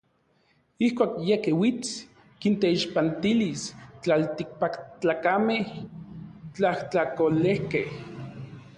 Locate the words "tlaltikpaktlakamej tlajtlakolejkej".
4.01-7.87